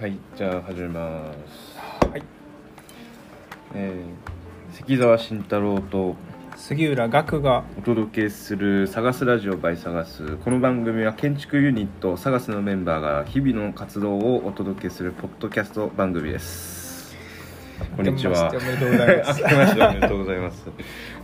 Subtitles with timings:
[0.00, 1.76] はい、じゃあ始めます。
[2.08, 2.22] はい、
[3.74, 6.14] えー、関澤慎太郎と
[6.54, 17.16] 杉浦岳がお届けする「探すラジオ by 探す」この番組は建築ユニット探すのメンバーが日々の活動をお届けするポッドキャスト番組です。
[17.96, 18.50] こんにちは。
[18.50, 20.70] おめでとうございま 明すけましておめでとうございます。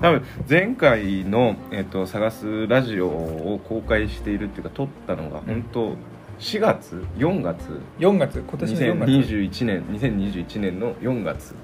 [0.00, 5.96] 多分前回の、えっと探すラジオを公開しているっていうか撮ったのが本当
[6.38, 9.10] 4月？4月？4月今年の4月。
[9.10, 11.54] 2021年2021年の4月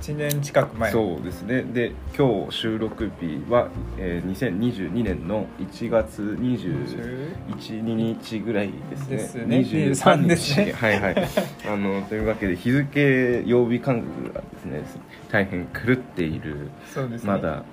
[0.00, 0.92] 1年近く前。
[0.92, 1.62] そうですね。
[1.62, 3.68] で今日収録日は、
[3.98, 9.16] えー、2022年の1月21日ぐらいですね。
[9.16, 9.56] ですね。
[9.58, 11.16] 23 23ですねはいはい。
[11.68, 14.82] あのというわけで日付曜日感覚がですね
[15.30, 17.30] 大変狂っているそうですね。
[17.30, 17.64] まだ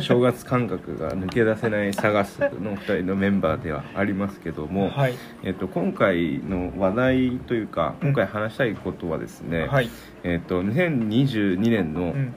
[0.00, 5.14] 正月感覚が抜け出せない探すの2人のメンバーではありますけども、はい。
[5.42, 8.08] えっと、今回の話題というかうん。
[8.08, 9.88] 今回話したいことはですね、はい、
[10.24, 12.34] えっと、2022年の、うん。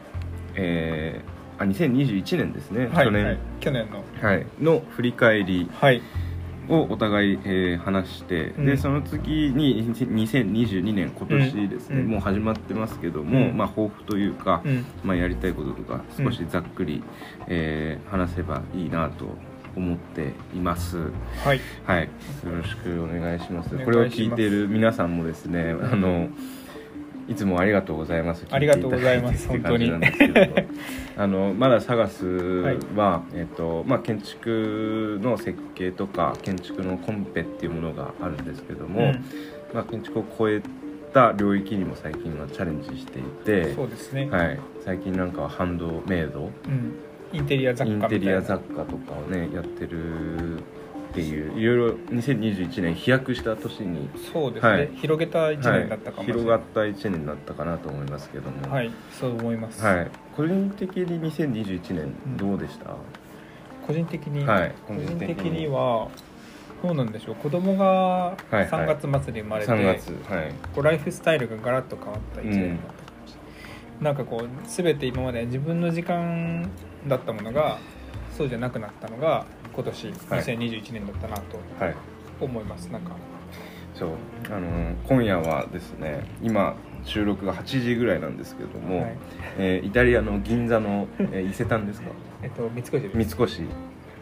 [0.55, 4.03] えーあ2021年ですね、はい去年、はい、去年の。
[4.21, 4.45] はい。
[4.59, 6.01] の振り返りはい。
[6.67, 8.65] をお互い、えー話して、うん。
[8.65, 12.07] でその次に2022年今年ですね、うん。
[12.07, 13.57] もう始まってますけども、うん。
[13.57, 14.85] まあ、抱負というか、うん。
[15.03, 17.01] まあ、やりたいこととか少しざっくり、
[17.47, 19.25] えー話せばいいなと
[19.77, 20.97] 思っています。
[21.43, 21.61] はい。
[21.85, 22.09] はい、よ
[22.57, 23.73] ろしくお願いします。
[23.73, 23.85] お願いします。
[23.85, 26.27] これを聞いている皆さんもですね、あの。
[27.27, 28.45] いつもありがとうございます。
[28.49, 30.85] ありがとうございます聞てただいてって感じなんですけど。
[31.17, 32.25] あのまだ探す
[32.95, 39.25] は、えっとまあ建築の設計とか建築のコンペっていうものがあるんですけども、うん。
[39.73, 40.61] まあ建築を超え
[41.13, 46.95] た領域にも最近はチャレンジしていて、そうですね、はい、最近なんかはハンドメイド、うん、
[47.31, 50.61] インテリア雑貨インテリア雑貨とかをねやってる
[51.15, 54.89] っていういろいろ2021年飛躍した年に、そうですね、はい。
[54.95, 58.69] 広げた1年だったかもしれない、広がった1年だったかなと思いますけども。
[58.69, 60.11] はいそう思います、はい。
[60.35, 62.97] 個人的に2021年どうでした、
[63.87, 64.75] 個人的に、はい。
[64.85, 66.09] 個人的には
[66.83, 67.35] どうなんでしょう。
[67.35, 68.67] 子供がいはい。
[68.67, 70.51] 3月末に生まれて、3月はい。
[70.73, 76.69] こうライフスタイルがガラッと変わった1年だったかもしれない、なんかこう全て今まで自分の時間
[77.07, 77.79] だったものが
[78.37, 80.41] そうじゃなくなったのが今年はい。
[80.41, 81.95] 2021年だったなとはい。
[82.39, 83.11] 思います、なんか。
[83.93, 84.09] そう。
[84.51, 89.15] あの今夜はですね今収録が8時ぐらいなんですけども、はい。
[89.57, 92.09] えーイタリアの銀座の、えー 伊勢丹ですか？
[92.43, 93.15] えっと三越です。
[93.15, 93.47] 三越。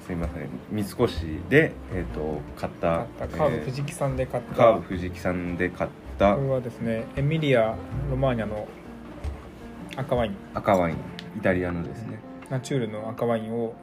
[0.05, 0.49] すいません。
[0.69, 3.37] 三越で、えー、と買った買った。
[3.37, 6.35] カーブえー藤木さんで買った、カーブ藤木さんで買った。
[6.35, 7.75] これはですねエミリア・
[8.11, 8.67] ロマーニャの
[9.95, 10.35] 赤ワイン。
[10.53, 10.95] 赤ワイン。
[11.37, 12.19] イタリアのですね。
[12.49, 13.73] ナチュールの赤ワインを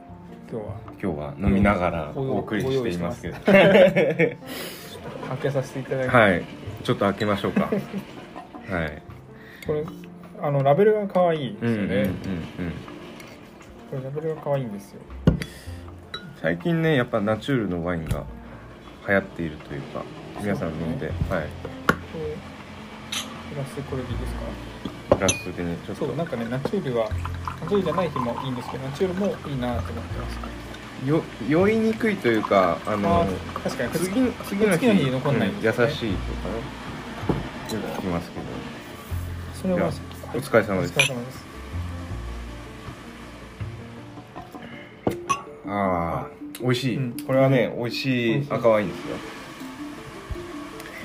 [0.51, 0.73] 今日は。
[1.01, 3.37] 今日は飲みながらお送りしていますけど。
[3.45, 4.37] 開
[5.41, 6.43] けさせていただいて、はい。
[6.83, 7.61] ちょっと開けましょうか。
[7.61, 9.01] はい。
[9.65, 9.83] これ
[10.41, 12.09] あのラベルが可愛いですよね、
[13.91, 15.01] これラベルが可愛いんですよ。
[16.41, 18.25] 最近ねやっぱナチュールのワインが
[19.07, 20.03] 流行っているというか
[20.41, 21.17] 皆さん飲んで、はい。
[21.29, 21.37] プ
[23.55, 25.15] ラスこれでいいですか？
[25.15, 26.07] グラスでねちょっと。
[26.07, 27.07] そうなんかねナチュールは
[27.61, 31.07] ナチュールじゃない日もいいんですけどナチュールもいいなと思ってます。
[31.07, 33.25] よ酔いにくいというかあの
[33.63, 33.91] 確かに。
[33.91, 36.13] 次の次の日次の日残んないんうん優しいとかねよ
[37.69, 38.45] く聞きますけど。
[39.61, 39.91] それは
[40.33, 40.93] お疲れ様です。
[40.95, 41.45] お疲れ様です。
[45.67, 46.29] ああ
[46.59, 47.11] 美味しい、うん。
[47.25, 48.47] これはね美味しい。
[48.49, 49.15] 赤ワインですよ。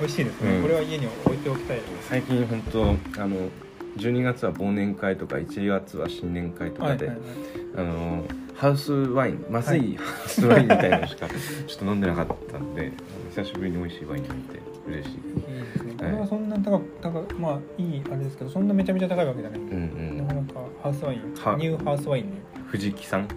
[0.01, 0.63] 美味しいですね、うん。
[0.63, 2.09] これは家に置いておきたいです。
[2.09, 3.49] 最近本当あの
[3.97, 7.89] 12月は忘年会とか1月は新年会とかで、はいはいはい。
[7.89, 8.25] あの
[8.55, 12.91] ハウスワインまずいハウスワインみたいなのしかちょっと飲んでなかったんで
[13.35, 15.95] 久しぶりに美味しいワインが見て嬉しいいいですね。
[15.99, 16.13] こはい。
[16.15, 20.19] れはそんな高く高くまあいいあれですけどそんなめちゃめちゃ高いわけじゃない、うんうん。
[20.19, 22.37] なかなかハウスワインはニューハウスワインね。
[22.69, 23.29] 藤木さん、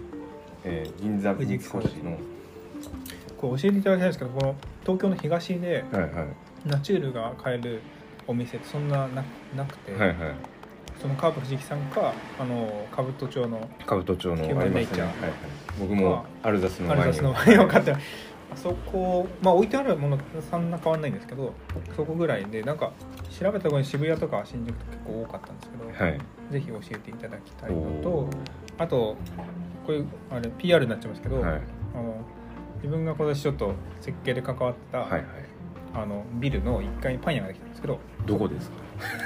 [0.64, 2.18] えー銀座三越の。
[3.36, 6.12] これ教えていただきたいんですけどこの東京の東ではいはい。
[6.66, 7.80] ナチュールが買える
[8.26, 9.24] お店そんなな
[9.56, 10.16] なくて、はいはい
[11.00, 15.02] そのカープ藤木さんかあの兜町の兜町のありますね。
[15.02, 15.10] はいはい。
[15.78, 17.98] 僕もアルザスのアルザスのワインを買ってあ
[18.54, 20.18] そこまあ置いてあるもの
[20.50, 21.54] そんな変わんないんですけど
[21.96, 22.92] そこぐらいでなんか
[23.30, 26.20] 調べた頃に渋谷とか新宿とか結構多かったんですけど、はい。
[26.50, 28.28] ぜひ教えていただきたいのおと
[28.76, 29.16] あと
[29.86, 31.60] こういうあれ PR になっちゃいますけど、はい。
[31.94, 32.16] あの
[32.76, 35.24] 自分が今年ちょっと設計で関わった、はいはい。
[35.92, 38.76] あのビルの1階にパン屋ができたんですけど、どこですか？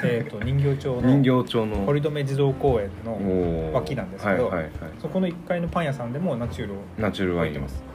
[0.05, 1.76] えー、と人形町の人形町の。
[1.85, 4.73] 堀留児童公園の脇なんですけどはいはいはい。
[5.00, 7.53] そこの1階のパン屋さんでもナチュールをナチュラルワイン。
[7.53, 7.94] 置いてます。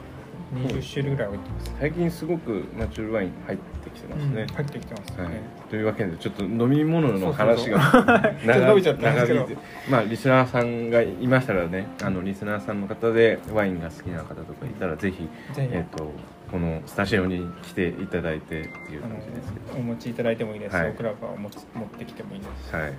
[0.54, 1.74] 20種類ぐらい置いてます。
[1.78, 5.32] 最近すごくナチュラルワイン入ってきてますね、うん入ってきてますよはい。
[5.34, 5.40] ね、、
[5.70, 8.20] というわけでちょっと飲み物の話がそうそうそう。
[8.44, 9.40] ちょっと伸びちゃったんですけど。
[9.40, 9.62] 長引いて。
[9.90, 15.68] まあリスナーさんがいましたらねあのリスナーさんの方でワインが好きな方とかいたらぜひ、ぜひ。
[15.72, 16.10] えっと
[16.50, 20.76] このスタジオに来ていただいてっていうあ感じですけのお持ちいただいてもいいです。
[20.76, 20.90] し、はい。
[20.92, 22.74] 僕らが持つ持ってきてもいいです。
[22.74, 22.92] はい。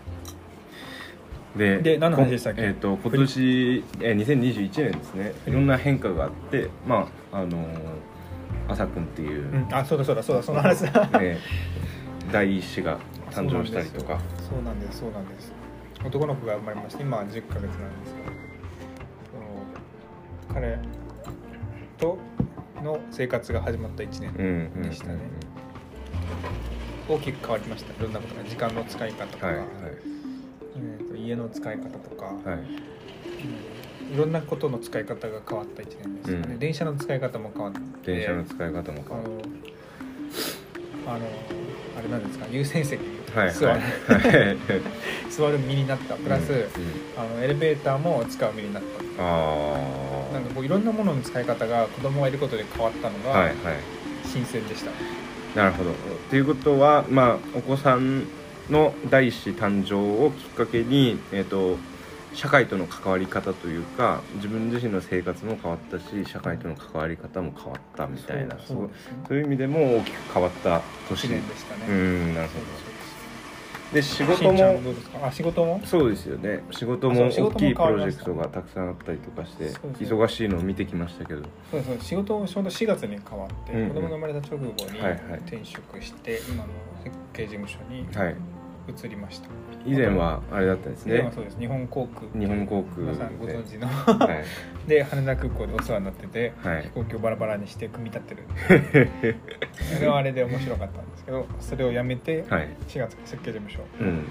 [1.57, 2.61] でで何の話でしたっけ？
[2.61, 5.33] こえっと今年えー2021年ですね。
[5.47, 7.65] いろんな変化があってまああのー
[8.69, 11.05] 朝くんっていう、うん、あそうだそうだそうだその話だ。
[11.19, 11.37] ね、
[12.31, 12.99] 第一子が
[13.31, 14.19] 誕生したりとか。
[14.39, 14.99] そうなんです。
[14.99, 15.51] そうなんです。
[16.05, 17.69] 男の子が生まれまして今は10ヶ月なん
[18.01, 18.29] ですけど
[20.49, 20.79] その彼
[21.97, 22.17] と
[22.81, 25.19] の生活が始まった1年、でしたね。
[27.07, 27.93] 大きく変わりました。
[27.93, 29.65] いろんなことが時間の使い方とか、はいはい。
[30.75, 32.59] えーと家の使い方とか、はい。
[34.07, 34.15] うん。
[34.15, 36.59] いろんなことの使い方が変わった1年ですかね、うん。
[36.59, 38.13] 電車の使い方も変わって。
[38.13, 39.41] 電車の使い方もあ変わるの
[41.07, 41.25] あの
[41.97, 42.45] あれなんですか。
[42.49, 43.01] 優先席
[43.35, 43.81] はい座る、
[45.29, 46.15] 座る身になった。
[46.15, 46.65] プラス、うんうん。
[47.17, 48.83] あのエレベーターも使う身になっ
[49.17, 49.23] た。
[49.23, 53.53] あなんかこういろんなものの使い方が子供がいることで変わったのがはい
[54.25, 54.91] 新鮮でした、
[55.59, 55.91] なるほど。
[56.29, 58.25] ということはまあお子さん
[58.69, 59.95] の第一子誕生
[60.25, 61.77] をきっかけにえっ、と
[62.33, 68.89] 社会との関わり方というか自分自身の生活も変わったし社会との関わり方も変わったみたいなそうね
[69.27, 69.37] そう。
[69.37, 71.27] いう意味でも大きく変わった年。
[71.27, 72.65] 1年でしたね、うんなるほど
[73.93, 74.81] で仕事も
[75.21, 75.81] あ仕事も？
[75.83, 76.63] そうですよね。
[76.71, 79.65] 仕事も大きいプロジェクトがたくさんあったりとかして
[79.99, 81.41] 忙しいのを見てきましたけど。
[81.71, 83.89] そうそう仕事をちょうど4月に変わって、うんうん。
[83.89, 85.19] 子供が生まれた直後にはいはい。
[85.45, 86.69] 転職して、今の
[87.03, 88.35] 設計事務所にはい
[88.87, 89.49] 移りました、
[89.85, 91.29] 以前はあれだったんですね。
[91.33, 91.59] そうです。
[91.59, 92.39] 日本航空。
[92.39, 93.87] 日本航空皆さんご存知の。
[93.87, 94.43] はい。
[94.87, 96.83] で羽田空港でお世話になってて、はい。
[96.83, 98.43] 飛行機をバラバラにして組み立ってる。
[99.97, 102.69] あれはあれで面白かったんですけどそれをやめてはい。
[102.87, 104.25] 4月設計事務所うん。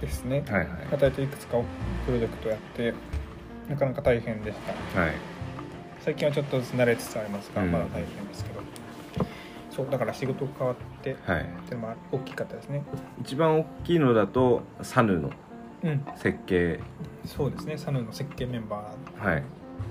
[0.00, 0.68] ですね、はいはい。
[0.90, 1.58] 働いていくつか
[2.06, 2.92] プロジェクトやって
[3.68, 4.58] なかなか大変でし
[4.94, 5.00] た。
[5.00, 5.12] はい。
[6.00, 7.70] 最近はちょっとずつ慣れつつありますが、うん。
[7.70, 8.60] まだ大変ですけど
[9.74, 11.44] そうだから仕事が変わってっはい。
[11.66, 12.82] ていうのも大きかったですね。
[13.20, 15.30] 一番大きいのだとサヌの
[15.82, 16.04] うん。
[16.16, 16.78] 設計。
[17.24, 18.76] そうですねサヌの設計メンバ
[19.18, 19.42] はい。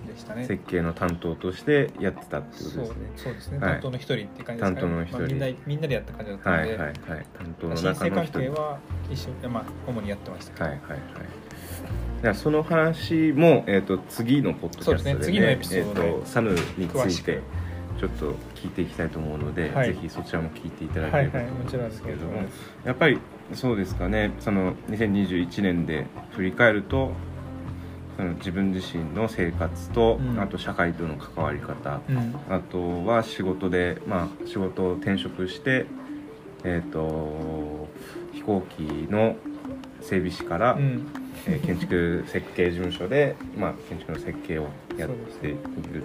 [0.06, 0.46] ーでしたね。
[0.46, 2.96] 設計の担当としてやってたってことそうですね。
[3.16, 3.72] そうですね、はい。
[3.74, 4.76] 担当の一人っていう感じですかね。
[4.76, 5.18] 担当の一人。
[5.20, 6.96] まあみんなみんなでやった感じだったので、はいはいはい。
[7.38, 8.40] 担当の申請関中の一人。
[8.40, 8.80] 係は
[9.10, 10.54] 一緒いやまあ主にやってました。
[10.54, 11.00] けど、はいはいはい。
[12.22, 15.26] じゃあその話も、えー、と次のポッドキャストで,、そうですね。
[15.26, 17.32] 次のエピソードでえーとサヌにつ詳しく。
[17.32, 17.42] いて
[18.02, 19.94] ちょっと聞いていきたいと思うので、はい。
[19.94, 21.70] ぜひそちらも聞いていただければと思うんでも。
[21.70, 22.34] ちろんですすけれども、
[22.84, 23.20] やっぱり
[23.54, 24.32] そうですかね。
[24.40, 27.12] その2021年で振り返ると
[28.18, 30.40] その自分自身の生活と、うん。
[30.40, 32.36] あと社会との関わり方、うん。
[32.50, 35.86] あとは仕事で、まあ、仕事を転職して、
[36.64, 37.88] えー、と
[38.34, 38.82] 飛行機
[39.12, 39.36] の
[40.02, 41.08] 整備士から、うん。
[41.48, 44.68] えー建築設計事務所で、まあ、建築の設計を
[44.98, 46.02] やっているっていう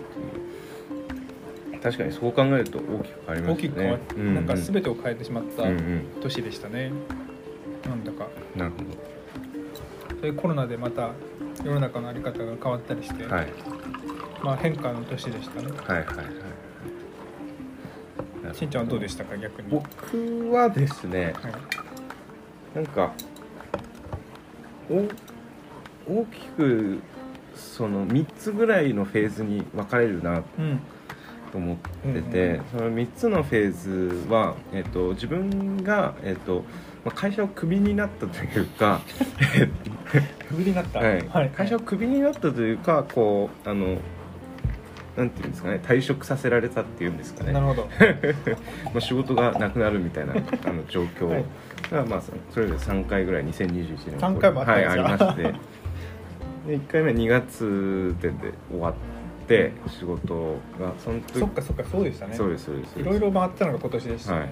[1.86, 4.34] 確かにそう考えると大きく変わりま大したねきく変わって、うんうん。
[4.34, 6.06] なんか全てを変えてしまったうんうん。
[6.20, 6.90] 年でしたね、
[7.84, 8.26] なんだか。
[8.56, 8.72] なる
[10.20, 11.12] そういうコロナでまた
[11.62, 13.46] 世の中の在り方が変わったりして、ほどはい。
[14.42, 15.68] まあ変化の年でしたね。
[15.68, 16.22] はいはいは
[18.52, 18.56] い。
[18.56, 19.36] しんちゃんはどうでしたか？
[19.38, 19.68] 逆に。
[19.70, 21.52] 僕はですねはい。
[22.74, 23.12] なんか
[24.90, 25.04] お
[26.12, 26.98] 大きく
[27.54, 30.42] その3つぐらいのフェーズに分かれるな。
[30.58, 30.80] うん
[31.52, 31.76] と思っ
[32.12, 36.64] てて、その3つのフェーズは、えっと自分が、えっと
[37.04, 39.00] まあ会社をクビになったというか、
[40.48, 41.00] クビになった？
[41.00, 41.50] はい。
[41.50, 43.98] 会社をクビになったというかこうあの
[45.16, 47.52] なんていうんですかね退職させられたっていうんですかね。
[47.52, 47.88] なるほど。
[48.92, 50.34] まあ仕事がなくなるみたいな
[50.66, 51.26] あの状況。
[51.28, 51.44] はい。
[51.90, 55.42] が、まあ、そそれぞれ3回ぐらい2021年三回もあはい、ありまして。
[55.42, 58.34] で1回目2月でで
[58.70, 58.98] 終わって
[59.88, 62.34] 仕事がその時そっかそっかそうでしたね。
[62.34, 64.50] そうですそうですいろいろ回ったのが今年でした、はい。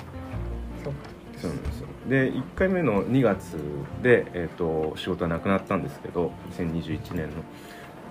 [1.40, 1.86] そうなんですよ。
[2.08, 3.56] で1回目の2月
[4.02, 7.34] で、えー、と仕事はなくなったんですけど2021年の。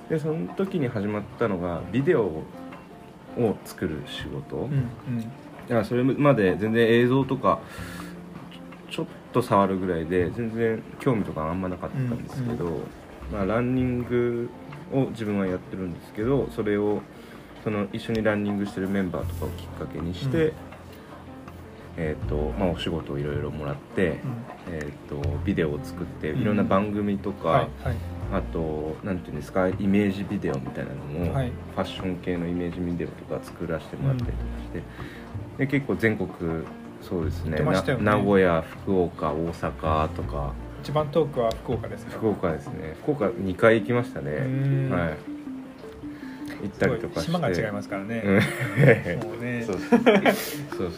[0.10, 2.44] でその時に始まったのがビデオを
[3.66, 5.20] 作る仕事、うんうん。
[5.20, 5.26] い
[5.70, 7.60] やそれまで全然映像とか
[8.90, 12.80] ちょっと触るぐらいで全然興味とかあんまなかったんですけど、
[13.32, 14.50] まあ、ランニング
[14.92, 17.02] を自分はやってるんですけどそれを
[17.64, 20.54] その一緒にランニングしてるメンバーとかをきっかけにして、
[21.96, 24.18] えーとまあ、お仕事をいろいろもらって、うん。
[24.70, 26.42] えー、とビデオを作ってうん。
[26.42, 27.96] いろんな番組とか、はいはい。
[28.34, 30.98] あとなんていうんですかイメージビデオみたいなの
[31.28, 31.52] も、はい。
[31.76, 34.84] ファッション系のイメージビデオとか作らせてもらったりとかして、
[35.60, 36.30] で結構全国
[37.02, 37.64] そうですねね。
[37.64, 42.12] な名古屋福岡大阪とか一番遠くは福岡ですか？
[42.18, 42.98] 福岡ですね。
[43.02, 44.32] 福岡2回行きましたね。
[44.32, 44.92] ん。
[44.92, 45.18] はい。
[46.64, 47.32] 行ったりとかして。
[47.32, 48.30] 島が違いますからね、う
[49.26, 49.30] ん。
[49.30, 49.64] もうね。
[49.64, 50.92] そうそう。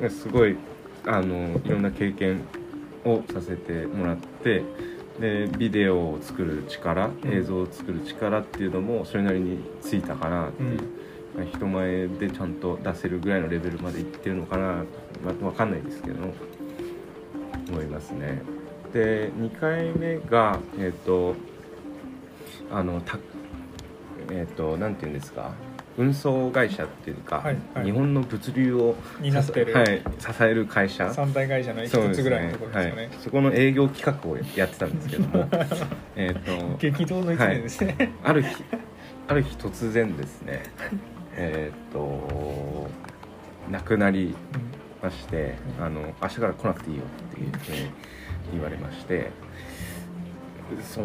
[0.00, 0.56] そうすごい
[1.06, 2.42] あのいろんな経験
[3.04, 4.64] をさせてもらって
[5.20, 7.32] でビデオを作る力うん。
[7.32, 10.80] 映像を作る力っていうのもそれなりについたかなっていう、
[11.36, 14.84] まあ人前でちゃんと出せるぐらいのレベルまでいってるのかな、
[15.24, 16.16] まあ、分かんないですけど
[17.70, 18.42] 思いますね
[18.92, 21.34] で2回目がえっ、と
[22.70, 23.18] あのた
[24.30, 25.52] えっ、となんていうんですか？
[25.98, 27.84] 運送会社っていうか、はいはい。
[27.84, 29.74] 日本の物流をになってる。
[29.74, 31.12] はい、支える会社。
[31.12, 33.02] 三大会社の一つぐらいのところですよね。
[33.02, 35.48] はい、そこの営業企画をやってたんですけども
[36.16, 38.64] えっと激動の一年ですね、ある日
[39.28, 40.62] ある日突然ですね
[41.36, 42.88] えっと
[43.70, 44.34] 亡くなり
[45.02, 45.84] ましてうん。
[45.84, 47.90] あの明日から来なくていいよっていうふうに
[48.52, 49.30] 言われまして
[50.82, 51.04] そう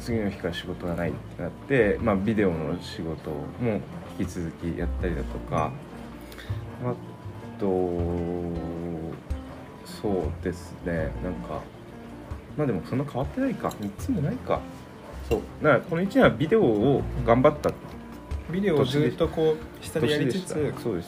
[0.00, 3.80] 次の日から仕事がないってなって、まあ、ビデオの仕事も
[4.18, 5.72] 引き続きやったりだとか
[6.84, 6.94] あ
[7.58, 7.66] と
[9.84, 11.60] そうですねなんか
[12.56, 14.60] まあでもそんな変わってないか3つもないか。
[15.28, 17.70] そうだからこの1年はビデオを頑張った。
[18.50, 20.56] ビデオをずっとこう下でやりつつ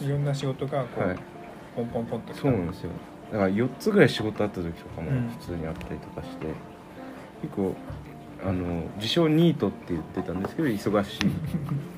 [0.02, 1.18] いろんな仕事がこう、はい。
[1.74, 2.90] ポンポンポンとそうなんですよ
[3.32, 5.28] だから4つぐらい仕事あった時とかもうん。
[5.30, 6.46] 普通にあったりとかして、
[7.40, 7.74] 結構
[8.44, 11.20] あの自称ニートって言ってたんですけど忙しい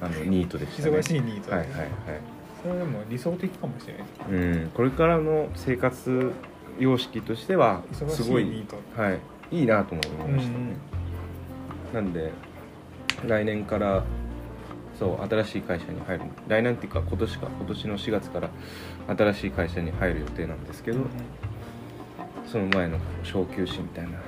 [0.00, 0.98] あの ニートでしたね。
[0.98, 1.50] 忙しいニート。
[1.50, 1.90] で、はいはいはい。
[2.62, 6.32] それはでも理想的かもしれないうん、これからの生活
[6.78, 8.76] 様式としてはすごいニート。
[8.96, 10.76] はい、いいなと思いましたね、
[11.92, 12.32] なんで
[13.26, 14.04] 来年から
[14.98, 16.24] そう新しい会社に入る。
[16.48, 18.50] 来年っていうか今年か今年の4月から
[19.16, 21.00] 新しい会社に入る予定なんですけど、
[22.46, 24.20] その前の小休止みたいな状況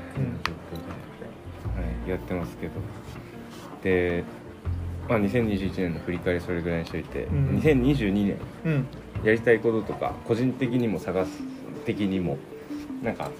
[1.77, 2.73] で、はい、やってますけど。
[3.83, 4.25] で、
[5.09, 7.61] まあ、2021年の振り返りそれぐらいにしといて、うん。
[7.61, 8.87] 2022年
[9.23, 11.43] やりたいこととか個人的にも探す
[11.85, 12.39] 的にも
[13.03, 13.31] なんか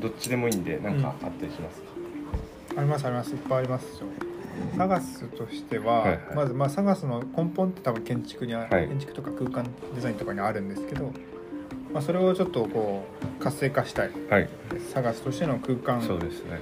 [0.00, 1.88] どっちでもいいんでなんかあったりしますか、
[2.78, 3.32] ありますあります。
[3.32, 4.06] いっぱいありますよ
[4.76, 6.20] サガスとしては、はいはい。
[6.34, 8.88] まずまあサガスの根本って多分建築にあ、はい。
[8.88, 11.12] 建築とか空間デザインとかにあるんですけど、
[11.92, 13.04] まあ、それをちょっとこ
[13.40, 14.10] う活性化したい。
[14.30, 14.48] はい。
[14.92, 16.60] サガスとしての空間そうですね。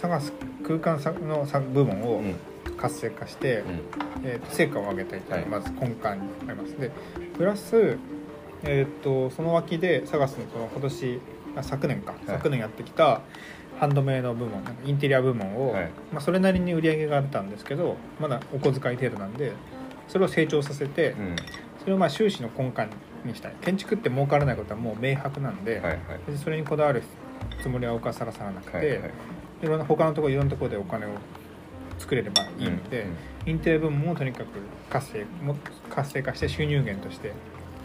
[0.00, 0.32] サガス
[0.66, 2.34] 空間さのさ部分をうん。
[2.76, 3.80] 活性化して、うん。
[4.24, 5.70] えーと成果を上げたいというのがはい。
[5.74, 6.90] まず根幹にあります、で
[7.36, 7.98] プラス、
[8.64, 12.14] えー、とその脇でサガスのその今年あ昨年か、い。
[12.26, 13.20] 昨年やってきた
[13.78, 15.90] ハンドメイド部門なんかインテリア部門を、はい。
[16.12, 19.52] まあ、それなりに売り上げがあったんですけどまだお小遣い程度なんで
[20.08, 21.36] それを成長させて、うん。
[21.80, 22.82] それをまあ収支の根幹
[23.24, 23.54] にしたい。
[23.60, 25.98] 建築って儲からないことはもう明白なんで、はいはい。
[26.42, 27.02] それにこだわる
[27.62, 28.98] つもりはおかさらさらなくて、はいはい
[29.62, 29.66] い。
[29.66, 31.10] ろんな他のところいろんなところでお金を
[31.98, 33.06] 作れればいいので、
[33.46, 34.46] インテリア部門をとにかく
[34.90, 35.56] 活性も
[35.90, 37.32] 活性化して収入源として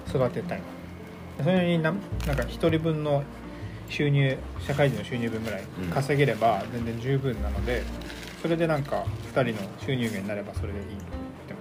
[0.09, 0.61] 育てたい。
[1.41, 3.23] それにななんか1人分の
[3.89, 5.89] 収入社会人の収入分ぐらいうん。
[5.89, 7.83] 稼げれば全然十分なので、
[8.41, 10.99] それでなんか2人の収入源になればそれでいいと言っ
[11.47, 11.59] てま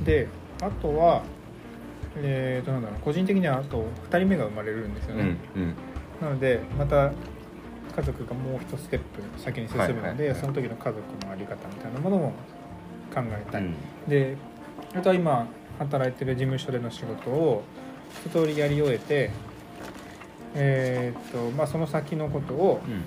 [0.00, 0.04] す。
[0.04, 0.28] で
[0.62, 1.22] あとは
[2.16, 5.74] えーとなんだろう個人的にはあと2人目が生まれるんですよね、うんうん。
[6.20, 7.12] なのでまた
[7.96, 12.32] 家族がもう一ステップ先に進むので、その時の家族の在り方みたいなものも
[13.14, 13.74] 考えたい、うん。
[14.08, 14.36] で
[14.94, 15.46] あとは今
[15.78, 17.62] 働いてる事務所での仕事を
[18.24, 19.30] 一通りやり終えて
[20.54, 23.02] えーっとまあその先のことを、うん。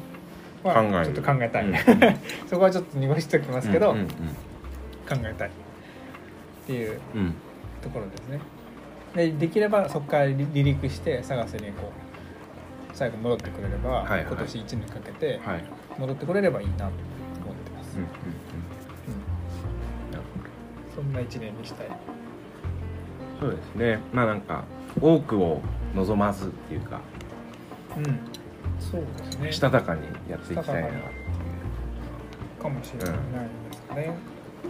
[0.63, 1.05] まあ考える。
[1.05, 1.75] ちょっと考えたい、うん。
[2.47, 5.49] そこはちょっと濁しておきますけど、うんうん考えたい。
[5.49, 5.51] っ
[6.65, 7.21] ていううん。
[7.21, 7.33] うん
[7.81, 8.39] ところですね。
[9.15, 11.91] でできればそこから離離陸して探せにこ
[12.91, 14.25] う最後戻ってくれれば、はいはい。
[14.25, 15.63] 今年1年かけてはい。
[15.99, 16.91] 戻ってくれればいいなと思っ
[17.63, 18.15] てます、うんうんうん。
[20.95, 21.87] そんな1年にしたい。
[23.39, 23.99] そうですね。
[24.11, 24.63] まあなんか
[24.99, 25.61] 多くを
[25.93, 27.01] 望まずっていうか
[27.97, 28.19] うん。
[28.79, 29.51] そうですね。
[29.51, 30.89] したたかにやっていきたいな。
[30.89, 30.95] か
[32.63, 33.15] かもしれないで
[33.77, 34.17] すね、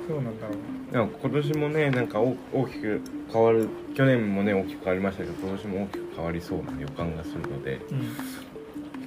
[0.08, 0.92] そうなんだろう。
[0.92, 3.02] でも今年もねなんか大大きく
[3.32, 7.98] 変わる去年もね大きく変わりましたけど今年も大きく変わりそうな予感がするのでうん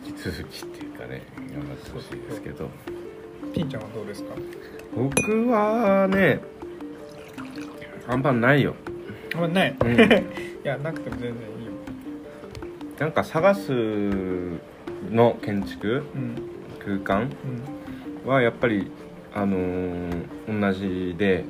[0.06, 1.22] 引き続きっていうかね
[1.54, 2.68] 頑張ってほしいですけど。
[3.54, 4.34] ピンちゃんはどうですか？
[4.96, 6.40] 僕はね
[8.08, 8.74] あんまないよ。
[9.34, 9.90] あんまない、うん。
[9.94, 9.96] い
[10.64, 11.66] やなくても全然いい。
[11.66, 11.67] よ
[12.98, 13.70] なんか探す
[15.10, 16.36] の建築うん。
[16.84, 17.30] 空間
[18.24, 18.30] うん。
[18.30, 18.90] はやっぱり
[19.34, 20.26] あのー
[20.60, 21.44] 同じで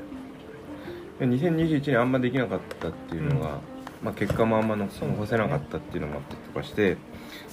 [1.20, 3.60] 2021年あんまできなかったっていうのが、
[4.02, 6.96] まあ、結果もあんま残せなかったっていうのもあったりとかして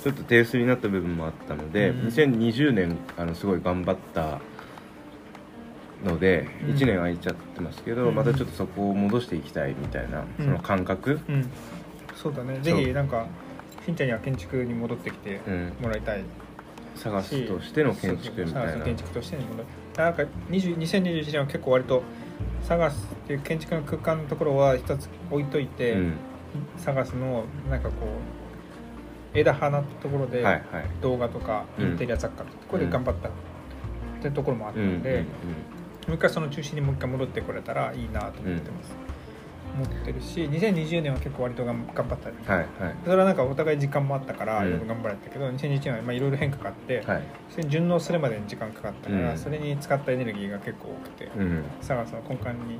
[0.03, 2.07] ちょっと手薄になった部分もあったので、うん。
[2.07, 4.39] 2020年あのすごい頑張った
[6.03, 6.75] のでうん。
[6.75, 8.15] 1年空いちゃってますけど、うん。
[8.15, 10.45] またちょっとそこを戻していきたいみたいな、うん。
[10.45, 11.49] その感覚、うん。
[12.15, 12.59] そうだね。
[12.61, 13.27] ぜひなんか
[13.85, 16.23] しんちゃんには建築に戻ってきてうん、もらいたい
[16.95, 18.85] 探すとしての建築みたいな。
[18.85, 19.65] 建築としてに戻る
[19.97, 20.09] な。
[20.09, 22.03] んか20 2021年は結構割と
[22.63, 26.13] 探すっていう建築の空間のところは一つ置いといて、うん。
[26.77, 27.95] 探すのをなんかこ
[29.33, 30.41] う枝葉なところで
[31.01, 31.93] 動画とかイうん。
[31.95, 33.31] ンテリア雑貨とかここで頑張ったっ
[34.21, 35.25] てところもあったうんうんので、
[36.07, 38.95] もう一回その中心にもう一回戻ってこれたらいいなと思ってます、
[39.75, 42.95] 思ってるし2020年は結構割と頑張ったうんはいはい。
[43.03, 44.67] それはなんかお互い時間もあったからうん。
[44.67, 47.23] いろいろ頑張れたけど、2021年はまあいろいろ変化があって、はい。
[47.49, 49.37] それに順応するまでに時間かかったから、うん。
[49.37, 51.63] それに使ったエネルギーが結構多くて、うん。
[51.81, 52.79] 探すの根幹に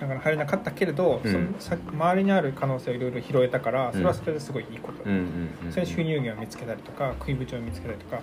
[0.00, 1.32] だから入れなかったけれど、うん。
[1.32, 5.18] そのさ周りにある可能性をいろいろ拾えたからそれはそれですごいいいこと、うんうん
[5.66, 8.20] うんそれで収入源を見つけたりとか食いぶちを見つけたりとか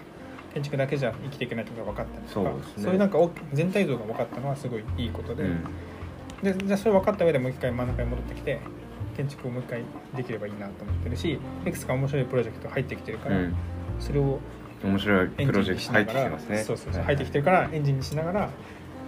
[0.54, 2.92] 建築だけじゃ生きていけないことが分かったりとかそうね。
[2.94, 3.18] いうなんか
[3.54, 5.64] 全体像が分かったのはすごいいいことで,、うん
[6.44, 8.60] でじゃあそれ分かった上でもう一回真ん中に戻ってきて
[9.18, 9.84] 建築をもう一回
[10.16, 13.56] できればいいなと思ってるしいくつか面白いプロジェクト入ってきてるから、うん
[14.00, 14.40] それを
[14.82, 16.64] 面白いプロジェクト入ってきてますね。
[16.64, 18.50] そうそうそう、はい入ってきてるからエンジンにしながら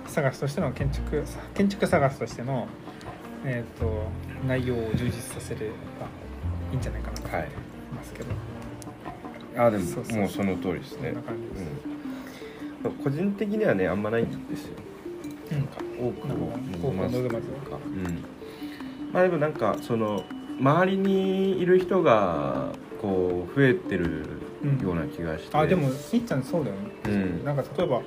[0.06, 1.24] 探しとしての建築
[1.54, 2.68] 建築探しとしての、
[3.46, 4.04] えー、と
[4.46, 5.66] 内容を充実させれば
[6.74, 7.50] いいんじゃないかなと思はいい
[7.96, 8.30] ますけど、
[9.64, 11.14] あでももうその通りですね。
[12.84, 14.74] うん、個人的にはねあんまないんですよ。
[14.86, 14.91] うん
[16.00, 18.24] 多くを望まず多くを望まずとかうん。
[19.14, 20.24] まあでもなんかその
[20.60, 22.70] 周りにいる人が
[23.02, 24.26] こう増えてる
[24.84, 27.46] ような気がして、あでもしんちゃんそうだよね、うん。
[27.46, 28.02] なんか例えば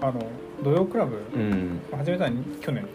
[0.00, 0.22] あの
[0.62, 1.80] 土曜クラブうん。
[1.96, 2.86] 始めたのに去年。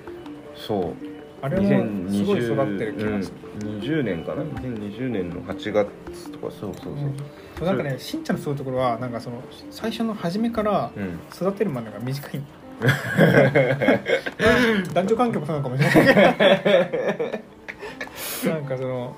[0.55, 0.93] そう。
[1.41, 4.43] あれもすごい育ってる気がする、うん、20年かな。
[4.43, 6.51] 2020年の8月とか。
[6.51, 6.95] そうそう
[7.57, 12.41] そうなんかねしんちゃんのそういうところはなんかその最初の初めからうん、育てるまでが短い
[14.93, 16.35] 男女関係もそうなのかもしれない。
[18.43, 19.15] けどなんかその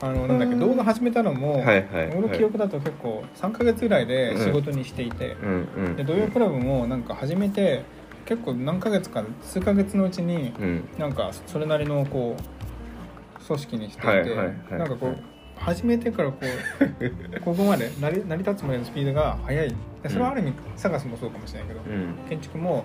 [0.00, 2.08] あのなんだっけ動画始めたのも、はいはいはい。
[2.16, 7.84] 俺の記憶だと結構3か月ぐらいで仕事にしていて、うんうんで土曜クラブもなんか始めて
[8.24, 10.88] 結構何ヶ月か数ヶ月のうちにうん。
[10.98, 14.54] なんかそれなりのこう組織にしていて、はいはいはい。
[14.78, 15.16] なんかこう
[15.56, 19.74] 始めてからこう ここまで成り成り立つまでのスピードが速い。
[20.02, 22.14] でそれはある意味探すもそうかもしれないけど、うん。
[22.28, 22.84] 建築も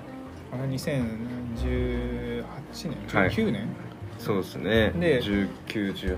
[0.51, 2.43] あの2018
[2.89, 3.29] 年はい。
[3.29, 3.67] 19年、
[4.19, 4.91] そうですね。
[4.99, 6.17] で1918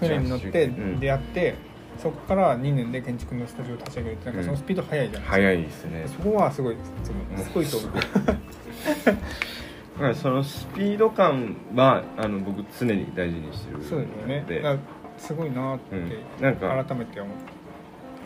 [0.00, 1.00] 船に乗ってうん。
[1.00, 1.54] 出会って、
[1.98, 6.04] そこから2年で建築のスタジオを立ち上げるってなんかそのスピード速いじゃないですか、早いですね。
[6.06, 7.52] そこはすごいす。
[7.52, 7.90] ごいと思う。
[10.00, 13.82] はいそのスピード感はあの僕常に大事にしてる。
[13.82, 14.44] そうだよね。
[14.46, 14.78] でだから
[15.18, 16.12] すごいなって、うん。
[16.40, 17.34] なんか改めて思う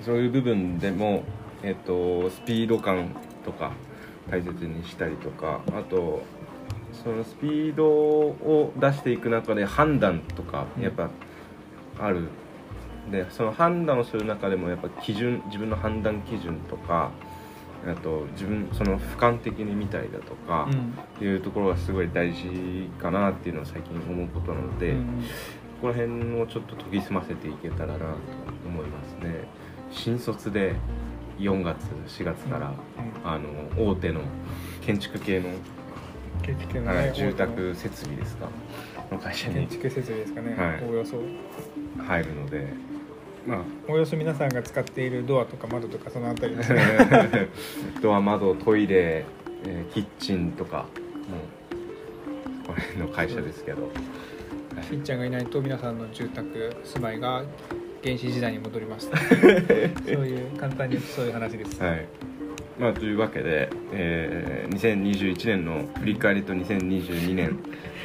[0.04, 1.22] そういう部分でも、
[1.62, 3.10] えっとスピード感
[3.44, 3.72] とか
[4.30, 6.22] 大切にしたりとかあと
[6.92, 10.82] そのスピードを出していく中で判断とかうん。
[10.82, 11.10] やっぱ
[11.98, 12.28] ある、
[13.10, 17.10] でその判断をする中でもやっぱ基準自分の判断基準とか
[17.84, 20.94] あと自分その俯瞰的に見たりだとか、うん。
[21.16, 25.24] っていうところがすごい大事かなっていうのを最近思うことなので、うん
[25.82, 28.04] ここら辺をちょっと研ぎ澄ませていけたらなと
[28.64, 29.48] 思いますね。
[29.90, 30.76] 新卒で
[31.40, 33.28] 4月4月から、うん。
[33.28, 33.48] あの
[33.90, 34.20] 大手の
[34.80, 35.48] 建築系の、
[36.42, 38.48] 建築のねはい、住宅設備ですか？
[39.10, 39.54] の会社に。
[39.54, 40.84] 建築設備ですかね、はい。
[40.84, 41.16] おおよそ。
[42.06, 42.72] 入るので。
[43.44, 43.58] まあ。
[43.88, 46.72] おおよそ皆さんが使っているドアとか窓とかそのあたりです
[48.00, 49.24] ドア窓トイレ、
[49.66, 53.92] えーキッチンとかもうこれの会社ですけど、はい
[54.80, 57.44] しんちゃんがいないと皆さんの住宅住まいが
[58.02, 59.08] 原始時代に戻ります。
[59.08, 59.18] そう
[60.26, 62.06] いう簡単にそういう話です、はい。
[62.78, 67.58] まあ、というわけで、えー2021年の振り返りと2022年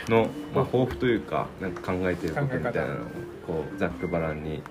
[0.09, 2.97] の、まあ、抱負というかなんか考えていることみたいなのを
[3.45, 4.61] こうざっくばらんに、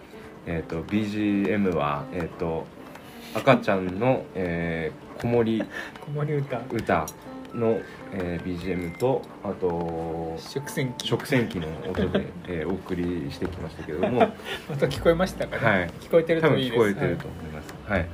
[0.47, 2.67] えー、と BGM は、えー、と
[3.35, 5.63] 赤ちゃんの、えー、子守
[6.01, 6.63] 子守歌。
[6.73, 7.07] 歌
[7.55, 7.81] の、
[8.13, 11.07] えー BGM とあと食洗機。
[11.09, 14.21] 食洗機の音で、 えーお送りしてきましたけれども。
[14.69, 15.91] また聞こえましたかね、はい。
[16.01, 16.75] 聞こえてるといいです。
[16.75, 17.75] 聞こえてると思います。
[17.87, 18.07] はい。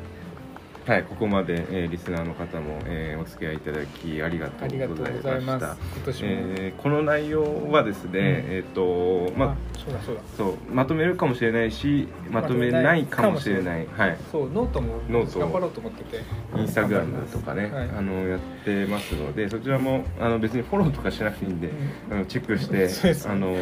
[0.85, 5.77] はい、ここまで、えーリスナーの方も、えーお付き合いいただきありがとうございました。
[5.95, 10.21] 今年も、えーこの内容はですね、えっ、とまそうだそうだ。
[10.37, 13.87] そうまとめるかもしれないしまとめないかもしれない。
[13.87, 14.17] はい。
[14.33, 16.23] そうノートもノート頑張ろうと思ってて。
[16.57, 17.91] インスタグラムとかね、はい。
[17.91, 21.71] あのやってますのでそちらもあの別にフォローとかしなくていいんで、
[22.11, 23.55] あのチェックしてそうですあの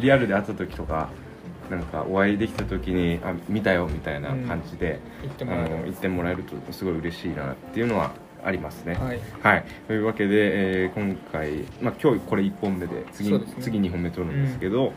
[0.00, 1.08] リアルで会った時とか
[1.70, 5.76] なんかお会いできた時にあ見たよみたいな感じで、言ってあもらえる。
[5.76, 8.94] の言ってもらえるとすごい嬉しいなっていうのはありますね。
[8.94, 9.20] はい。
[9.42, 13.54] はい、というわけで、えー今回、まあ、今日これ1本目で次ですね。
[13.60, 14.92] 次2本目撮るんですけど、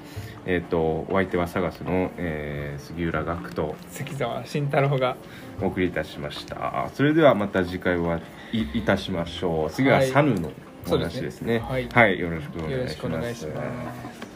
[0.46, 5.18] えー、とお相手はサガスの、えー杉浦学と関澤慎太郎が。
[5.62, 6.90] お送りいたしました。
[6.94, 9.70] それではまた次回お会いいたしましょう。
[9.72, 10.08] 次ははい。
[10.08, 10.52] サヌの
[10.88, 11.60] お話ですね。
[11.60, 12.20] はい。
[12.20, 12.72] よろしくお願いします。
[12.72, 14.31] よろしくお願いします